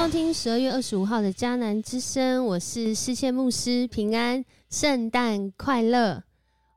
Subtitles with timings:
[0.00, 6.22] 收听十二月二十五号的迦南之声，我是世界牧师平安，圣诞快乐！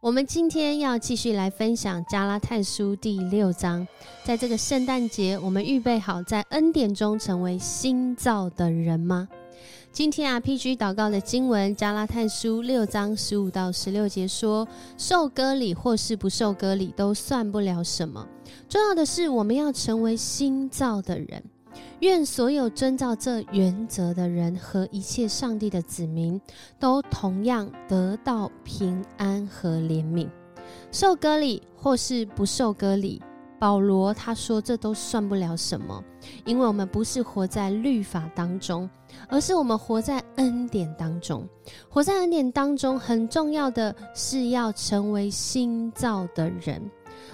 [0.00, 3.86] 我们今天要继续来分享加拉太书第六章，
[4.24, 9.28] 在这个圣诞节，我们预备好在恩典中成为新造的人吗？
[9.92, 14.66] 今天啊，PG 祷告的经文加拉太书六章十五到十六节说：
[14.98, 18.26] 受割礼或是不受割礼都算不了什么，
[18.68, 21.40] 重要的是我们要成为新造的人。
[22.00, 26.40] 愿所有遵照这原则的人和一切上帝的子民，
[26.78, 30.28] 都同样得到平安和怜悯。
[30.90, 33.22] 受割礼或是不受割礼，
[33.58, 36.02] 保罗他说这都算不了什么，
[36.44, 38.88] 因为我们不是活在律法当中，
[39.28, 41.46] 而是我们活在恩典当中。
[41.88, 46.82] 活在恩典当中，很重要的是要成为新造的人，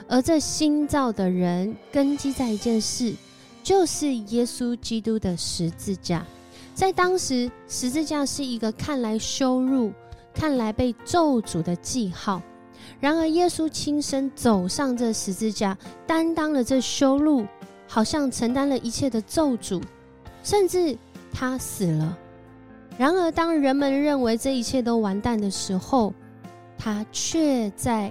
[0.08, 3.14] 而这新造的人根基在一件事。
[3.68, 6.24] 就是耶稣基督的十字架，
[6.74, 9.92] 在当时，十字架是一个看来羞辱、
[10.32, 12.40] 看来被咒诅的记号。
[12.98, 17.46] 然而，耶稣亲身走上这十字架，担当了这羞辱，
[17.86, 19.82] 好像承担了一切的咒诅，
[20.42, 20.96] 甚至
[21.30, 22.16] 他死了。
[22.96, 26.14] 然而，当人们认为这一切都完蛋的时候，
[26.78, 28.10] 他却在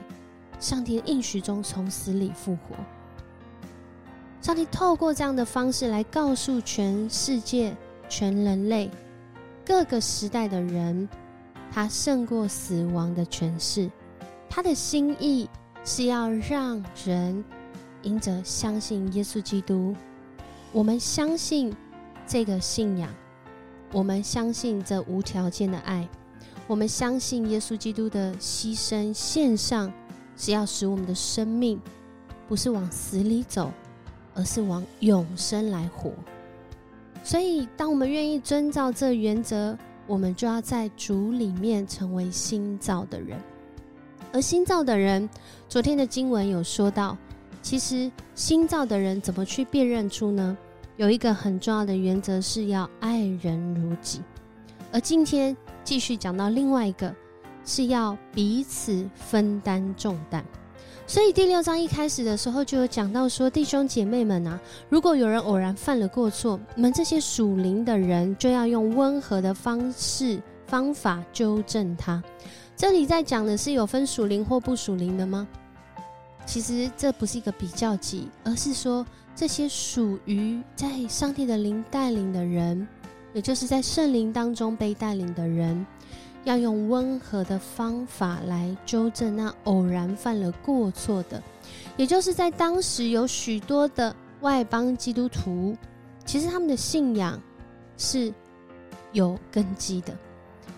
[0.60, 2.76] 上帝的应许中从死里复活。
[4.48, 7.76] 上帝透过这样的方式来告诉全世界、
[8.08, 8.90] 全人类、
[9.66, 11.10] 各个时代的人，
[11.70, 13.92] 他胜过死亡的权势。
[14.50, 15.50] 他的心意
[15.84, 17.44] 是要让人
[18.04, 19.94] 因着相信耶稣基督，
[20.72, 21.76] 我们相信
[22.26, 23.14] 这个信仰，
[23.92, 26.08] 我们相信这无条件的爱，
[26.68, 29.92] 我们相信耶稣基督的牺牲献上，
[30.38, 31.78] 是要使我们的生命
[32.48, 33.70] 不是往死里走。
[34.38, 36.12] 而是往永生来活，
[37.24, 39.76] 所以当我们愿意遵照这原则，
[40.06, 43.36] 我们就要在主里面成为新造的人。
[44.32, 45.28] 而新造的人，
[45.68, 47.18] 昨天的经文有说到，
[47.64, 50.56] 其实新造的人怎么去辨认出呢？
[50.98, 54.22] 有一个很重要的原则是要爱人如己。
[54.92, 57.12] 而今天继续讲到另外一个，
[57.66, 60.46] 是要彼此分担重担。
[61.10, 64.60] 所以第六章一开始的时候就有讲到说，弟兄姐妹们啊，
[64.90, 72.22] 如果有人偶然犯了过错，你们这些属灵的人就要用温和的方式方法纠正他。
[72.76, 75.48] 这里在讲的是有分属灵或不属灵的吗？
[76.46, 82.86] 其实这不是一个比较级，而是说这些属于在上帝的灵带领的人，
[83.32, 85.86] 也就是在圣灵当中被带领的人。
[86.48, 91.44] 要用温和的方法来纠正那偶然犯了过错的，
[91.98, 95.76] 也就是在当时有许多的外邦基督徒，
[96.26, 97.38] 其实他们的信仰
[97.98, 98.34] 是
[99.12, 100.16] 有根基的，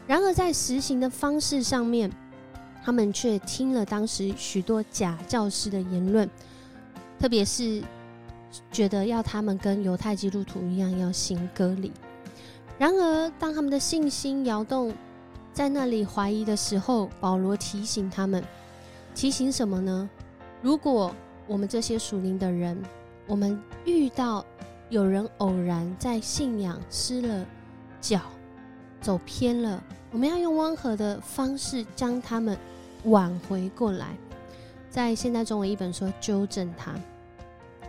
[0.07, 2.12] 然而在实行的方式上面，
[2.84, 6.28] 他们却听了当时许多假教师的言论，
[7.19, 7.80] 特别是
[8.72, 11.91] 觉得要他们跟犹太基督徒一样要行割礼。
[12.80, 14.91] 然而，当他们的信心摇动。
[15.59, 18.42] 在那里怀疑的时候，保罗提醒他们：
[19.14, 20.09] 提醒什么呢？
[20.62, 21.14] 如果
[21.47, 22.81] 我们这些属灵的人，
[23.28, 24.46] 我们遇到
[24.88, 27.46] 有人偶然在信仰失了
[28.00, 28.22] 脚、
[29.02, 29.84] 走偏了，
[30.14, 32.58] 我们要用温和的方式将他们
[33.03, 34.16] 挽回过来。
[34.90, 36.96] 在现代中文一本说纠正他。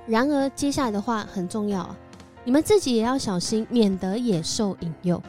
[0.09, 1.97] 然而接下来的话很重要啊，
[2.42, 5.22] 你们自己也要小心，免得也受引诱。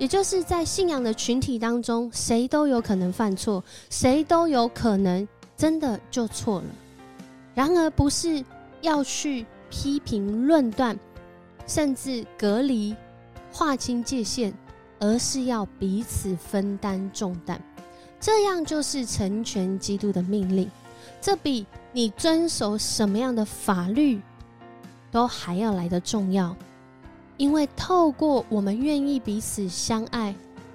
[0.00, 5.28] 也就是在信仰的群体当中，谁都有可能犯错，谁都有可能
[5.58, 6.66] 真的就错了。
[7.54, 8.42] 然而，不是
[8.80, 10.98] 要去批评、论断，
[11.66, 12.96] 甚至隔离、
[13.52, 14.54] 划清界限，
[15.00, 17.60] 而是要彼此分担重担。
[18.18, 20.70] 这样就是成全基督的命令。
[21.20, 24.18] 这比你遵守什么样的法律
[25.10, 26.56] 都还要来得重要。
[27.40, 30.34] 因为透过我们愿意彼此相爱，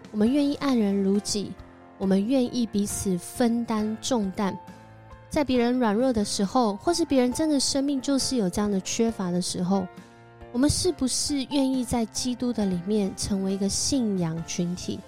[0.09, 1.51] 我们愿意爱人如己，
[1.99, 4.57] 我们愿意彼此分担重担，
[5.29, 9.85] 在别人软弱的时候，或是别人真的生命就是有这样的缺乏的时候，
[10.51, 14.99] 我们是不是愿意在基督的里面成为一个信仰群体，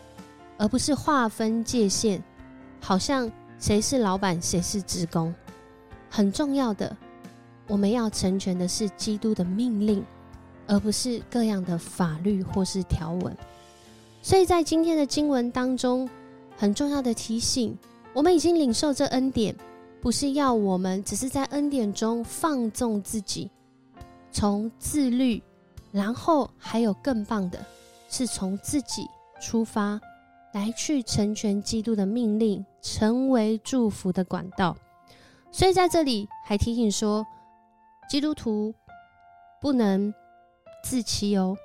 [0.60, 2.22] 而不是划分界限，
[2.80, 5.34] 好像谁是老板，谁是职工？
[6.08, 6.96] 很重要的，
[7.66, 10.06] 我们要成全的是基督的命令。
[10.68, 13.36] 而不是各样的法律或是条文，
[14.22, 16.08] 所以在今天的经文当中，
[16.58, 17.78] 很重要的提醒，
[18.14, 19.56] 我们已经领受这恩典，
[20.02, 23.50] 不是要我们只是在恩典中放纵自己，
[24.32, 25.42] 从自律
[25.92, 27.66] 然后还有更棒的，
[28.10, 29.08] 是从自己
[29.40, 30.00] 出发，
[30.54, 34.76] 来去成全基督的命令，成为祝福的管道。
[35.50, 37.26] 所以在这里还提醒说，
[38.10, 38.74] 基督徒
[39.62, 40.14] 不能
[40.84, 41.58] 自欺哦，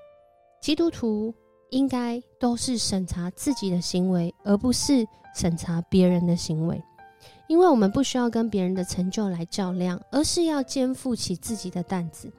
[0.61, 1.33] 基督徒
[1.71, 6.83] 应该都是审查自己的行为，而不是审查别人的行为。
[7.49, 12.31] 因为我们不需要跟别人的成就来较量，而是要肩负起自己的担子。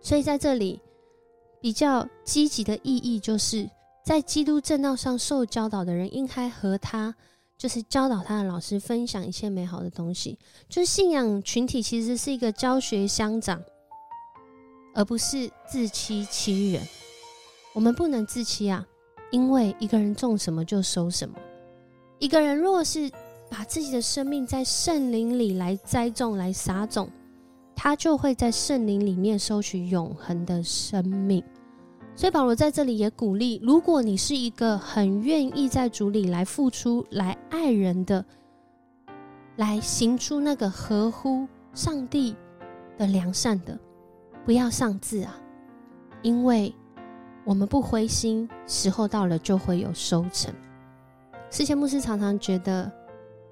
[0.00, 0.80] 所以在这里
[1.60, 3.68] 比较积极的意义，就是
[4.04, 7.14] 在基督正道上受教导的人，应该和他
[7.56, 10.38] 就是教导他的老师分享一切美好的东西。
[10.68, 13.62] 就是信仰群体其实是一个教学相长，
[14.96, 16.82] 而不是自欺欺人。
[17.74, 18.84] 我们不能自欺啊，
[19.30, 21.36] 因为一个人种什么就收什么。
[22.18, 23.10] 一个人若是
[23.50, 27.10] 把自己的生命在圣灵里来栽种、来撒种，
[27.74, 31.44] 他就会在圣灵里面收取永恒的生命。
[32.16, 38.24] 所以保罗在这里也鼓励：如果你是一个很愿意在主里来付出、来爱人的，
[39.56, 42.34] 来行出那个合乎上帝
[42.96, 43.78] 的良善的，
[44.46, 45.36] 不要丧志啊！
[46.22, 46.72] 因为
[47.44, 50.54] 我们不灰心，时候到了就会有收成。
[51.50, 52.90] 世界牧师常常觉得。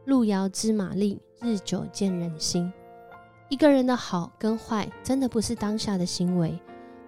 [0.04, 2.70] 路遥知马力，日久见人心。
[3.48, 6.58] 一个人的好跟坏，真的不是当下的行为，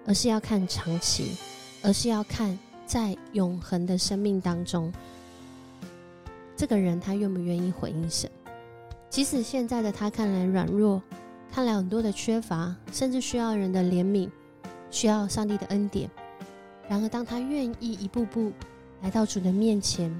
[0.07, 1.37] 而是要看长期，
[1.83, 2.57] 而是要看
[2.87, 4.91] 在永恒的生命当中，
[6.55, 8.27] 这个人他愿不愿意回应神。
[9.11, 10.99] 即使现在的他看来软弱，
[11.51, 14.29] 看来很多的缺乏，甚至需要人的怜悯，
[14.89, 16.09] 需要上帝的恩典。
[16.87, 18.51] 然而，当他愿意一步步
[19.01, 20.13] 来到主的面前，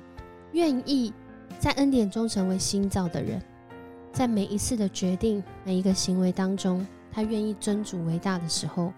[0.53, 1.13] 愿意。
[1.59, 3.41] 在恩典中成为新造的人，
[4.13, 8.93] 在每一次的决定、每一个行为当中，他愿意尊主为大的时候，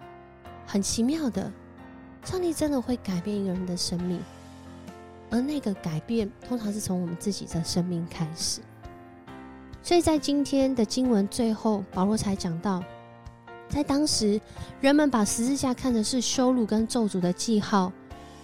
[0.66, 1.50] 很奇妙的，
[2.26, 4.20] 上帝真的会改变一个人的生命，
[5.30, 8.60] 而那个改变通常是从我们自己的生命开始。
[9.90, 12.84] 所以在今天的经文最后，保罗才讲到，
[13.68, 14.40] 在当时
[14.80, 17.92] 人们把十字架看的是羞辱跟咒诅的记号，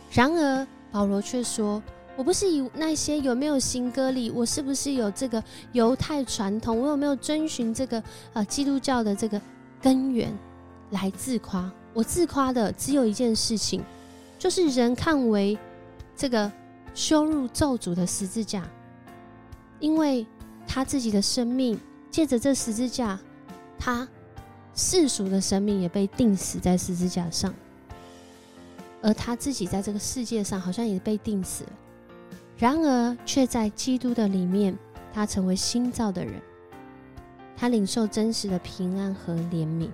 [0.09, 1.79] 然而保罗却说。
[2.17, 5.43] 我不是以那些有没有行割礼，我是不是有这个
[5.73, 8.01] 犹太传统，我有没有遵循这个
[8.33, 9.39] 呃基督教的这个
[9.79, 10.35] 根源
[10.89, 11.71] 来自夸？
[11.93, 13.83] 我自夸的只有一件事情，
[14.39, 15.55] 就是人看为
[16.15, 16.51] 这个
[16.95, 18.67] 羞辱咒诅的十字架，
[19.79, 20.25] 因为
[20.75, 21.79] 他自己的生命
[22.11, 23.17] 借着这十字架，
[23.79, 24.05] 他
[24.73, 27.53] 世俗的生命也被钉死在十字架上，
[29.01, 31.69] 而他自己在这个世界上好像也被钉死了。
[32.57, 34.77] 然而，却在基督的里面，
[35.13, 36.41] 他成为新造的人，
[37.55, 39.87] 他领受真实的平安和怜悯。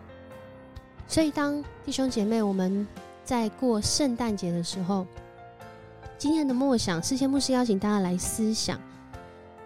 [1.08, 2.88] 所以，当弟兄姐妹我们
[3.24, 5.06] 在过圣诞节的时候，
[6.18, 8.82] 今天的默想，世界牧师邀请大家来思想：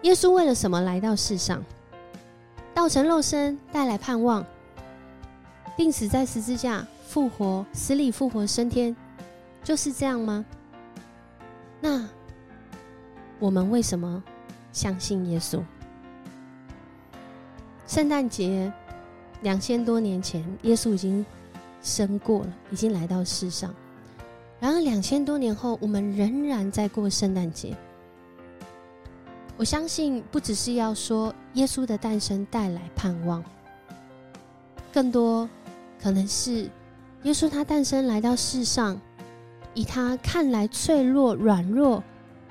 [0.06, 1.60] 耶稣为了什么来到世上？
[2.72, 4.46] 道成肉身，带来盼望，
[5.76, 8.94] 病死在十字架，复活，死里复活，升天，
[9.64, 10.44] 就是这样吗？
[11.80, 12.08] 那？
[13.40, 14.22] 我们为什么
[14.72, 15.60] 相信耶稣？
[17.88, 18.72] 圣诞节
[19.42, 21.26] 两千多年前，耶稣已经
[21.82, 23.74] 生过了，已经来到世上。
[24.60, 27.76] 然而两千多年后，我们仍然在过圣诞节。
[29.56, 33.42] 我相信，不只是要说耶稣的诞生带来盼望，
[34.92, 35.48] 更多
[36.00, 36.70] 可能是
[37.22, 39.00] 耶稣他诞生来到世上，
[39.72, 42.02] 以他看来脆弱、软弱。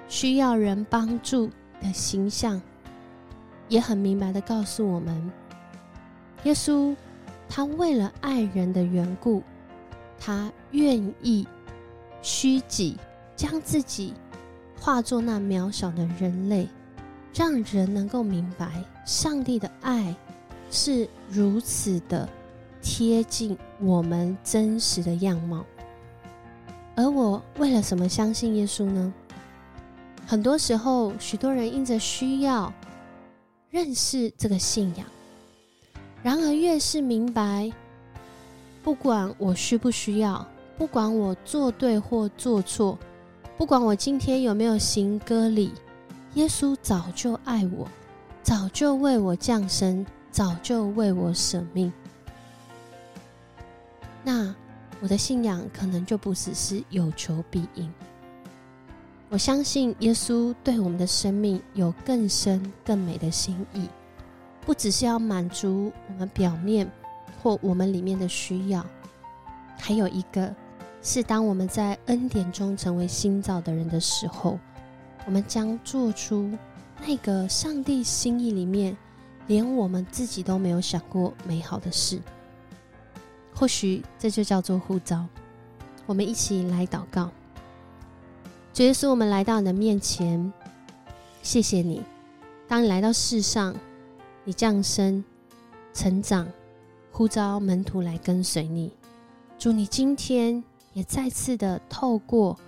[0.08, 1.50] 需要人帮助
[1.82, 2.62] 的形象，
[3.68, 5.32] 也很明白的告诉我们：
[6.44, 6.96] 耶稣
[7.50, 9.42] 他为了爱人的缘故，
[10.20, 11.48] 他愿意
[12.22, 12.98] 虚己，
[13.36, 14.14] 将自己
[14.80, 16.68] 化作那渺小的人类，
[17.36, 20.16] 让人能够明白上帝的爱
[20.72, 22.28] 是如此的
[22.82, 25.66] 贴近我们真实的样貌。
[26.96, 29.14] 而我为了什么相信耶稣呢？
[30.26, 32.74] 很多时候，许多人因着需要
[33.70, 35.06] 认识这个信仰，
[36.24, 37.70] 然而越是明白，
[38.82, 42.98] 不管我需不需要，不管我做对或做错，
[43.58, 45.72] 不管我今天有没有行割礼，
[46.36, 47.88] 耶稣早就爱我，
[48.44, 51.92] 早就为我降生，早就为我舍命。
[54.24, 54.54] 那
[55.00, 57.92] 我的信仰可能就不只是有求必应。
[59.30, 63.88] 我相信耶稣对我们的生命有更深更美的心意，
[64.66, 66.90] 不只是要满足我们表面
[67.42, 68.86] 或我们里面的需要，
[69.78, 70.54] 还有一个
[71.02, 74.60] 是当我们在恩典中成为新造的人的时候，
[75.26, 76.52] 我们将做出
[77.06, 78.96] 那个上帝心意里面
[79.48, 82.20] 连我们自己都没有想过美好的事。
[83.54, 85.26] 或许这就叫做呼召。
[86.06, 87.32] 我们一起来祷告。
[88.74, 90.52] 主耶稣，我们来到你的面前，
[91.42, 92.04] 谢谢你。
[92.68, 93.74] 当你来到世上，
[94.44, 95.24] 你降生、
[95.94, 96.48] 成长，
[97.12, 98.92] 呼召门徒来跟随你。
[99.58, 100.62] 祝你今天
[100.94, 102.60] 也再次的透过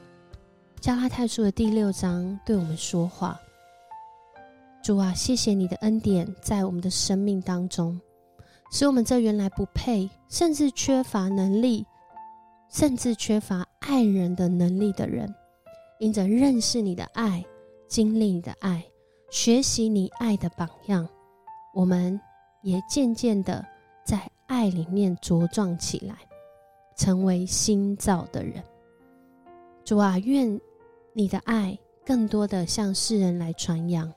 [0.79, 3.39] 加拉太书的第六章对我们说话。
[4.83, 7.99] 主啊，谢谢你的恩典在我们的生命当中，
[8.71, 11.85] 使我们这原来不配，甚至缺乏能力，
[12.69, 15.33] 甚至缺乏爱人的能力的人。
[15.99, 17.43] 因着认识你的爱，
[17.87, 18.85] 经历你的爱，
[19.31, 21.09] 学习你爱的榜样，
[21.73, 22.17] 我们
[22.61, 23.65] 也渐渐的
[24.05, 26.15] 在爱里面茁壮起来，
[26.95, 28.63] 成为新造的人。
[29.83, 30.59] 主啊，愿
[31.17, 34.13] 你的爱更多的向世人来传扬，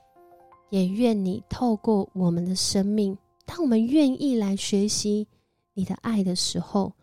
[0.69, 5.27] 也愿你透过我们的生命，当我们愿意来学习
[5.73, 6.93] 你的爱的时候，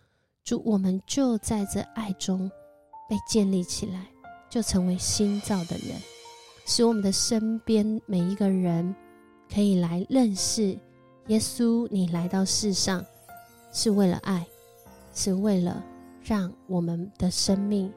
[0.44, 2.48] 主，我们就在这爱中
[3.10, 4.06] 被建立起来。
[4.48, 6.00] 就成为新造的人，
[6.64, 8.94] 使我们的身边每一个人
[9.52, 10.78] 可以来认识
[11.26, 11.88] 耶稣。
[11.90, 13.04] 你来到世上
[13.72, 14.46] 是为了爱，
[15.12, 15.84] 是为了
[16.22, 17.92] 让我们的生命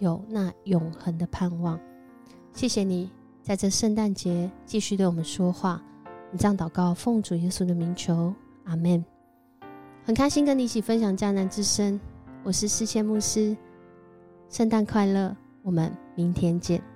[0.00, 1.78] 有那永恒的盼望。
[2.52, 3.08] 谢谢你
[3.40, 5.80] 在这圣诞节继续对我们说话。
[6.32, 9.04] 你这样祷告，奉主耶稣的名求，阿门。
[10.04, 12.00] 很开心跟你一起分享迦南之声，
[12.42, 13.56] 我是世谦牧师，
[14.48, 15.36] 圣诞快乐。
[15.62, 16.89] 我们明天见。